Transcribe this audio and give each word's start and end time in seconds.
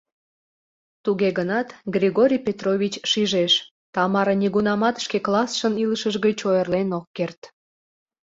Туге 1.03 1.29
гынат, 1.37 1.67
Григорий 1.95 2.41
Петрович 2.47 2.93
шижеш: 3.11 3.53
Тамара 3.95 4.33
нигунамат 4.41 4.95
шке 5.05 5.17
классшын 5.25 5.73
илышыж 5.83 6.15
гыч 6.25 6.37
ойырлен 6.49 6.89
ок 6.99 7.05
керт... 7.17 7.41